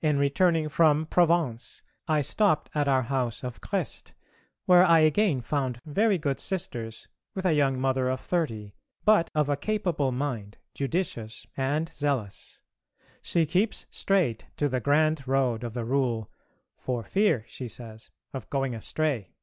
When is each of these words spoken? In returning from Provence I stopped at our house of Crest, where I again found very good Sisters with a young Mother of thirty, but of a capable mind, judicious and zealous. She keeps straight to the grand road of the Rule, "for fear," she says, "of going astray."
In 0.00 0.16
returning 0.16 0.70
from 0.70 1.04
Provence 1.04 1.82
I 2.08 2.22
stopped 2.22 2.70
at 2.74 2.88
our 2.88 3.02
house 3.02 3.44
of 3.44 3.60
Crest, 3.60 4.14
where 4.64 4.82
I 4.82 5.00
again 5.00 5.42
found 5.42 5.80
very 5.84 6.16
good 6.16 6.40
Sisters 6.40 7.08
with 7.34 7.44
a 7.44 7.52
young 7.52 7.78
Mother 7.78 8.08
of 8.08 8.20
thirty, 8.22 8.72
but 9.04 9.30
of 9.34 9.50
a 9.50 9.58
capable 9.58 10.12
mind, 10.12 10.56
judicious 10.72 11.46
and 11.58 11.92
zealous. 11.92 12.62
She 13.20 13.44
keeps 13.44 13.84
straight 13.90 14.46
to 14.56 14.66
the 14.66 14.80
grand 14.80 15.28
road 15.28 15.62
of 15.62 15.74
the 15.74 15.84
Rule, 15.84 16.30
"for 16.78 17.02
fear," 17.04 17.44
she 17.46 17.68
says, 17.68 18.08
"of 18.32 18.48
going 18.48 18.74
astray." 18.74 19.34